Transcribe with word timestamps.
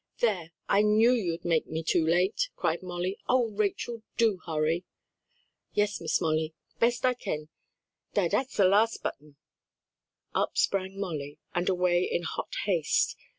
"There! 0.17 0.51
I 0.67 0.81
knew 0.81 1.11
you'd 1.11 1.45
make 1.45 1.67
me 1.67 1.83
too 1.83 2.03
late!" 2.03 2.49
cried 2.55 2.81
Molly. 2.81 3.19
"Oh, 3.29 3.51
Rachel, 3.51 4.01
do 4.17 4.39
hurry!" 4.47 4.83
"Yes, 5.73 6.01
Miss 6.01 6.19
Molly, 6.19 6.55
best 6.79 7.05
I 7.05 7.13
kin; 7.13 7.49
dar 8.15 8.27
dat's 8.27 8.57
de 8.57 8.67
las' 8.67 8.97
button." 8.97 9.35
Up 10.33 10.57
sprang 10.57 10.99
Molly, 10.99 11.37
and 11.53 11.69
away 11.69 12.01
in 12.03 12.23
hot 12.23 12.51
haste. 12.65 13.15